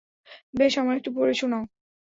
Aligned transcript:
বেশ, 0.53 0.73
আমার 0.81 0.95
একটু 0.99 1.11
পড়ে 1.17 1.33
শোনাবে? 1.33 1.67